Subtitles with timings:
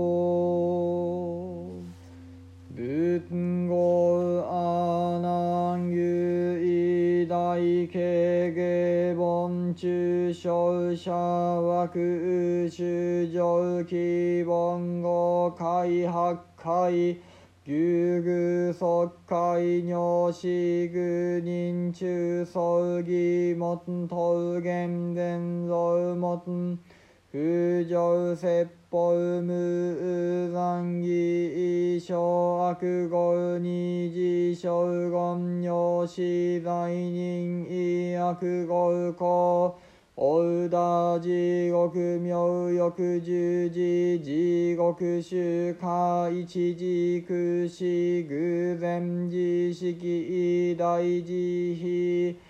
[0.00, 1.76] 教
[2.74, 3.20] 仏
[3.68, 6.00] 語阿南牛
[6.56, 17.20] 偉大慶下凡中小者枠主上記凡語開発会
[17.66, 20.48] 牛具即会尿死
[20.88, 26.42] 具人中葬儀も桃源伝蔵も
[27.32, 27.38] 不
[27.88, 32.18] 常説法無残義小
[32.58, 39.76] 悪語二次小言尿死罪人意悪語公
[40.16, 47.84] おうだ地獄妙欲十字地獄宗家一時空死
[48.28, 52.49] 偶然自式大慈悲。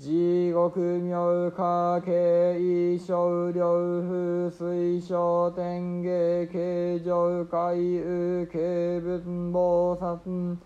[0.00, 3.66] 地獄妙化慶少量
[4.08, 9.18] 風水小天下形状海右軽仏
[9.50, 10.56] 菩薩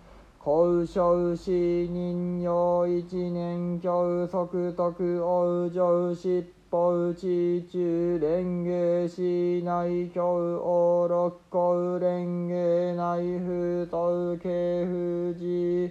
[0.44, 6.78] 交渉死人用一年教則徳往生執法
[7.16, 7.80] 地中
[8.20, 15.90] 蓮華市内教王六甲蓮華内府東慶富士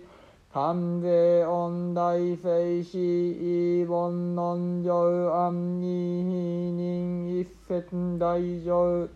[0.53, 4.91] 関税恩大聖死異凡論上
[5.31, 9.07] 安二非人一節大乗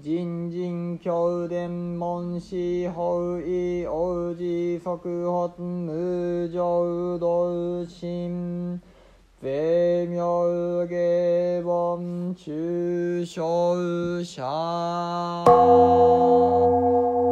[0.00, 8.80] 人人教伝門師法医王子即発無常道心
[9.40, 13.42] 税妙下凡中小
[14.22, 14.42] 者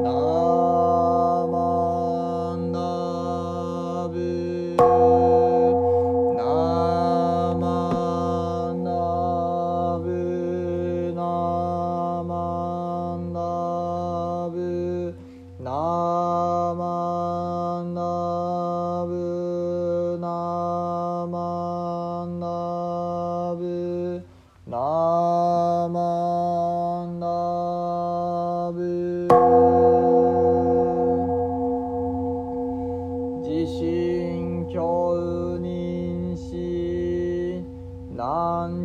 [0.02, 1.35] ナ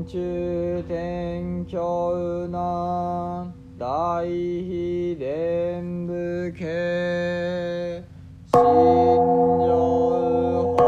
[0.06, 2.13] 中天教
[2.47, 6.13] 南大秘伝部
[6.51, 8.03] 家。
[8.51, 8.61] 心
[9.61, 9.67] 上
[10.75, 10.81] 法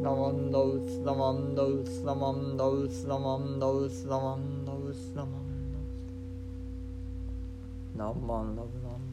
[0.02, 6.10] ナマンダウスナマンダウスナマンダウスナマンダウスナマンダウスナマンダウス。
[7.94, 9.09] ナマンダウナマンナマンナマ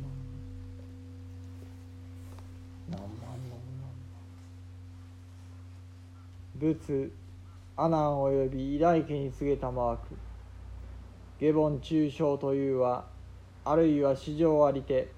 [6.59, 7.11] 仏
[7.75, 10.15] 阿南及び偉大家に告げたマーク。
[11.39, 13.05] 下凡中小というは
[13.63, 15.11] あるいは史上ありて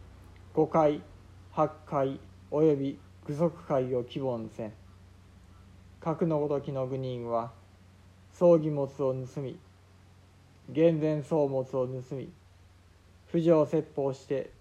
[0.54, 1.02] 五回
[1.52, 2.20] 八回
[2.52, 4.74] 及び具足会を希望せん。
[6.02, 7.52] 核のごときの愚人は
[8.34, 9.58] 葬儀物を盗み
[10.70, 12.30] 厳然草物を盗み
[13.28, 14.52] 不条説法して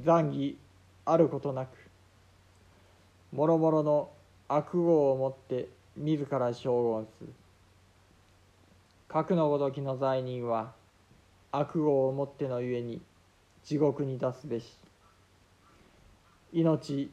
[0.00, 0.58] 残儀
[1.04, 1.70] あることなく
[3.32, 4.10] もろもろの
[4.48, 7.32] 悪語をもって自ら称言す
[9.08, 10.72] 核のごときの罪人は
[11.50, 13.00] 悪語をもってのゆえに
[13.64, 14.76] 地獄に出すべし
[16.52, 17.10] 命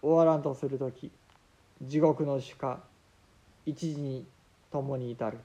[0.00, 1.10] 終わらんとする時
[1.82, 2.80] 地獄の主か
[3.66, 4.24] 一時に
[4.70, 5.38] 共に至る。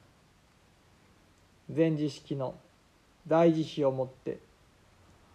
[1.76, 2.56] 前知識の
[3.28, 4.40] 大慈悲をもって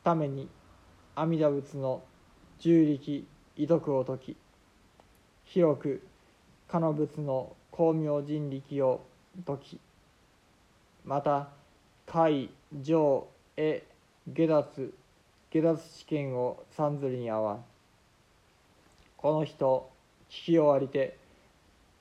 [0.05, 0.49] ために
[1.14, 2.02] 阿弥陀仏の
[2.58, 3.26] 重力
[3.56, 4.37] 遺徳を説き
[5.44, 6.02] 広く
[6.69, 9.00] かの仏の光明人力を
[9.47, 9.81] 説き
[11.05, 11.49] また
[12.06, 12.50] 海
[12.82, 13.26] 上
[13.56, 13.82] へ
[14.29, 14.93] 下脱
[15.50, 17.65] 下脱試験を三ずりに合わん。
[19.17, 19.88] この人
[20.29, 21.17] 聞き終わりて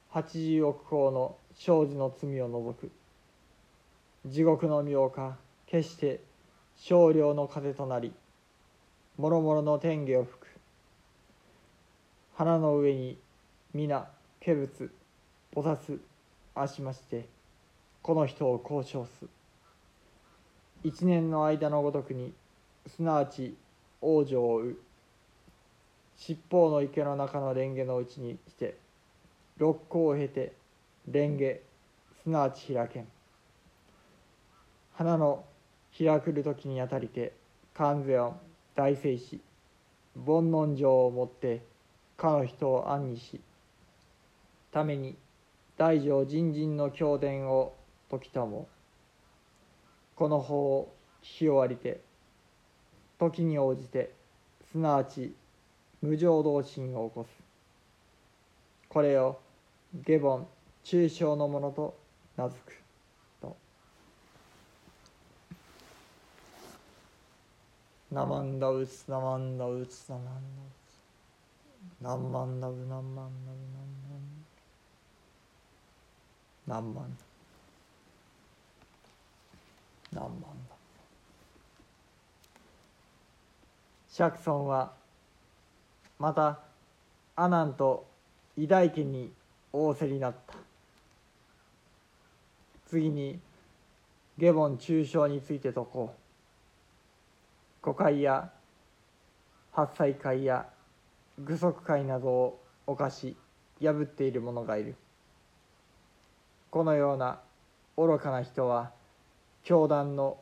[0.10, 2.92] 八十億光の生じの罪を除く。
[4.26, 5.38] 地獄の妙か
[5.68, 6.20] 決して
[6.78, 8.12] 少量の風となり
[9.18, 10.48] もろもろの天下を吹く。
[12.36, 13.18] 花の上に
[13.74, 14.10] 皆
[14.48, 14.90] 化仏
[15.54, 16.00] 菩薩
[16.56, 17.28] あしまして
[18.02, 19.26] この人を交渉す。
[20.86, 22.34] 一年の間のごとくに
[22.86, 23.58] すなわち
[24.00, 24.78] 王女を追う。
[26.16, 28.78] 七宝の池の中の蓮華のうちにして
[29.58, 30.54] 六甲を経て
[31.08, 31.60] 蓮華
[32.24, 33.08] すなわち開けん
[34.94, 35.44] 花の
[35.98, 37.34] 開くる時にあたりて
[37.74, 38.40] 観世音
[38.76, 39.42] 大聖師
[40.26, 41.62] 煩悩状をもって
[42.16, 43.42] かの人を暗にし
[44.72, 45.16] ために
[45.78, 47.74] 大乗人人の教典を
[48.10, 48.68] 時とも
[50.16, 52.02] この法を聞き終わりて
[53.20, 54.12] 時に応じて
[54.72, 55.34] すなわち
[56.02, 57.30] 無常動心を起こす。
[58.90, 59.40] これを
[59.94, 60.48] 下凡
[60.84, 61.98] 中小のものと
[62.36, 62.82] 名付く。
[63.42, 63.58] と
[68.12, 70.40] 「なまんだうつなまんだうつなまんだう
[70.86, 70.98] つ」
[72.02, 73.56] 「なんまんだうなんまんだうなんまんだう」
[76.68, 77.02] マンダ
[80.12, 80.48] 何万だ？
[84.10, 84.92] 釈尊は
[86.20, 86.60] また
[87.38, 88.06] 阿南と
[88.58, 89.32] 偉大家に
[89.72, 90.56] 仰せになった。
[92.90, 93.40] 次に
[94.38, 96.14] 下凡中傷について説こ
[97.82, 97.86] う。
[97.86, 98.50] 誤解や
[99.72, 100.66] 八歳会や
[101.40, 103.38] 愚足会などを犯し
[103.82, 104.96] 破っている者がいる。
[106.78, 107.40] このような
[107.98, 108.92] 愚かな人は
[109.64, 110.38] 教団の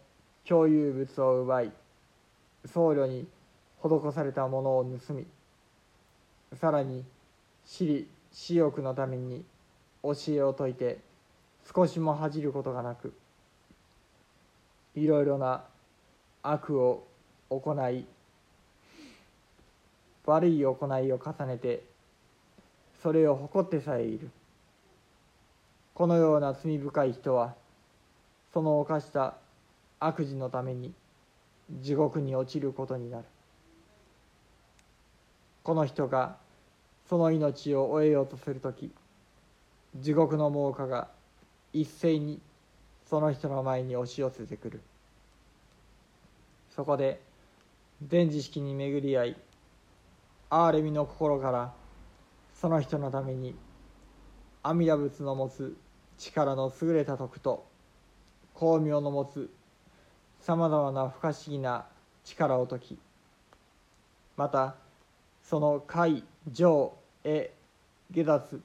[0.45, 1.71] 共有物を奪い
[2.65, 3.25] 僧侶に
[3.81, 5.25] 施されたものを盗み
[6.59, 7.05] さらに
[7.65, 9.45] 私利私欲のために
[10.03, 10.97] 教えを説いて
[11.73, 13.13] 少しも恥じることがなく
[14.93, 15.63] いろいろな
[16.43, 17.07] 悪を
[17.49, 18.05] 行い
[20.25, 21.81] 悪い行いを重ねて
[23.01, 24.29] それを誇ってさえいる。
[25.95, 27.55] このような罪深い人は
[28.53, 29.35] その犯した
[30.01, 30.93] 悪事のために
[31.81, 33.23] 地獄に落ちることになる。
[35.63, 36.35] この人が
[37.09, 38.91] その命を終えようとする時
[39.95, 41.07] 地獄の猛火が
[41.71, 42.41] 一斉に
[43.09, 44.81] その人の前に押し寄せてくる。
[46.75, 47.21] そこで
[48.05, 49.37] 全知識に巡り合い
[50.49, 51.71] 憐れみの心から
[52.53, 53.55] その人のために
[54.61, 55.73] 阿弥陀仏の持つ
[56.17, 57.65] 力の優れた徳と
[58.55, 59.49] 光明の持つ
[60.41, 61.85] さまざまな不可思議な
[62.23, 62.99] 力を解き
[64.37, 64.75] また
[65.43, 67.51] その海上へ
[68.11, 68.61] 下脱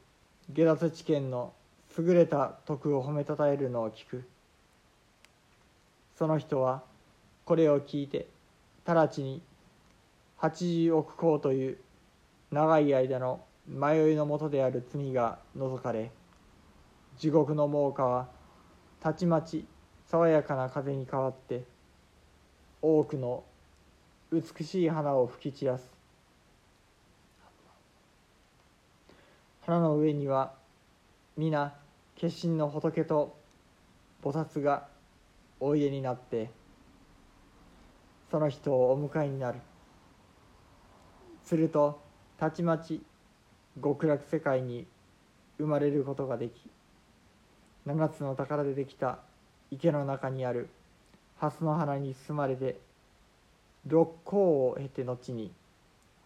[0.52, 1.52] 下脱知見の
[1.98, 4.24] 優れた徳を褒めたたえるのを聞く。
[6.16, 6.82] その人は
[7.44, 8.26] これを聞いて
[8.84, 9.42] 直ちに
[10.40, 11.78] 80億光という
[12.50, 16.10] 長い間の迷いのもとである罪が除かれ
[17.20, 18.28] 地獄の猛火は
[18.98, 19.66] たちまち
[20.06, 21.64] 爽やかな風に変わって
[22.80, 23.44] 多くの
[24.32, 25.92] 美しい花を吹き散らす。
[29.66, 30.54] 花の上には
[31.36, 31.74] 皆
[32.18, 33.36] 化身の仏と
[34.24, 34.88] 菩薩が
[35.60, 36.48] おいでになって
[38.30, 39.58] その人をお迎えになる。
[41.44, 42.00] すると
[42.38, 43.02] たちまち
[43.82, 44.86] 極楽世界に
[45.58, 46.70] 生まれることができ
[47.86, 49.18] 七つの宝でできた
[49.70, 50.68] 池の中にある
[51.38, 52.78] 蓮の花に包まれて
[53.86, 55.52] 六甲を経て後に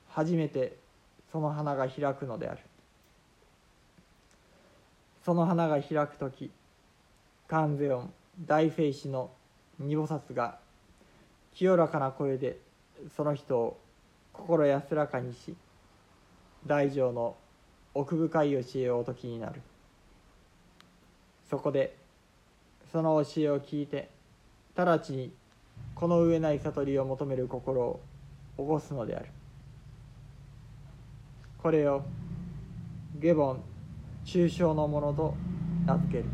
[0.09, 0.77] 初めて
[1.31, 2.61] その花が開くのである。
[5.25, 6.51] その花が開く時
[7.49, 8.13] 観世音
[8.45, 9.31] 大聖師の
[9.79, 10.59] 二菩薩が
[11.55, 12.59] 清らかな声で
[13.17, 13.81] その人を
[14.33, 15.55] 心安らかにし
[16.67, 17.37] 大乗の
[17.95, 19.63] 奥深い教えをお説きになる。
[21.49, 21.97] そこで
[22.93, 24.09] その教えを聞いて
[24.77, 25.33] 直ちに
[25.95, 28.01] この上ない悟りを求める心を
[28.57, 29.27] 起こすのである。
[31.59, 32.03] これを
[33.19, 33.59] 下凡
[34.25, 35.35] 抽象のものと
[35.87, 36.25] 名付ける。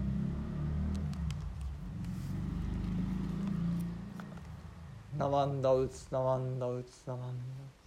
[5.16, 7.36] なまんだうつなまんだうつなまんだう
[7.76, 7.80] つ。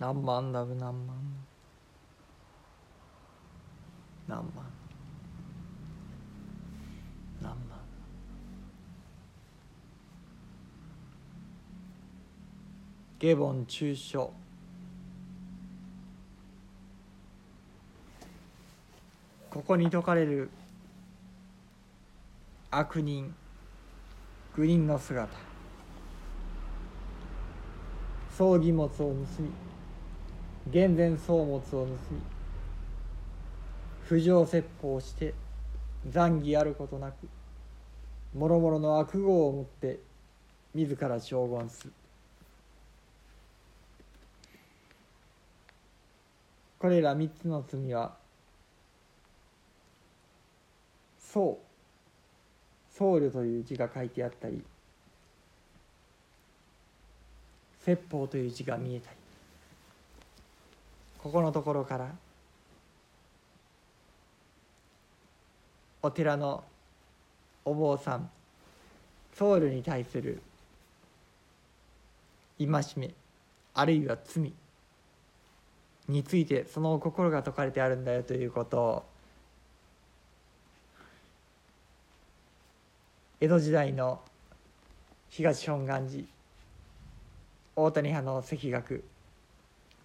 [0.00, 1.16] なんまんだぶなんまん
[4.26, 4.80] なんまん
[7.42, 7.80] なんまん
[13.20, 14.32] 下凡中書。
[19.50, 20.48] ここに説かれる
[22.70, 23.34] 悪人
[24.56, 25.28] 愚人の姿。
[28.38, 29.50] 葬儀物を盗み
[30.72, 31.88] 厳然草物を盗み
[34.04, 35.34] 不浄説法して
[36.08, 37.28] 残儀あることなく
[38.34, 40.00] もろもろの悪号をもって
[40.74, 41.92] 自ら証言する。
[46.80, 48.16] これら三つの罪は
[51.18, 51.58] 僧
[52.96, 54.62] 僧侶という字が書いてあったり
[57.84, 59.16] 説法という字が見えたり
[61.22, 62.08] ここのところから
[66.02, 66.64] お寺の
[67.66, 68.30] お坊さん
[69.34, 70.40] 僧侶に対する
[72.58, 73.10] 戒め
[73.74, 74.50] あるいは罪
[76.08, 78.80] についてその心が説かれてあるんだよということ。
[78.80, 79.04] を
[83.40, 84.20] 江戸時代の
[85.30, 86.24] 東本願寺。
[87.76, 89.04] 大谷派の石学。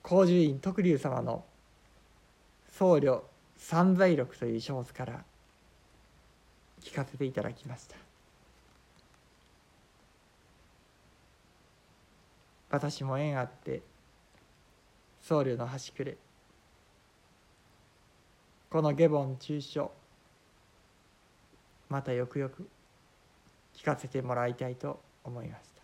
[0.01, 1.43] 高寿院徳龍様の
[2.77, 3.21] 僧侶
[3.57, 5.23] 三財録という書物から
[6.81, 7.95] 聞かせていただきました。
[12.69, 13.81] 私も縁あって
[15.27, 16.17] 僧侶の端くれ。
[18.69, 19.91] この下凡中書
[21.89, 22.69] またよくよく
[23.73, 25.74] 聞かせてもらいたいと思います。